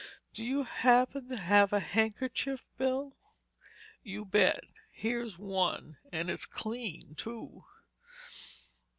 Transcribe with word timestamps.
"Do 0.33 0.43
you 0.43 0.63
happen 0.63 1.29
to 1.29 1.39
have 1.39 1.71
a 1.71 1.79
handkerchief, 1.79 2.65
Bill?" 2.75 3.15
"You 4.01 4.25
bet. 4.25 4.63
Here's 4.89 5.37
one—and 5.37 6.27
it's 6.27 6.47
clean, 6.47 7.13
too." 7.13 7.65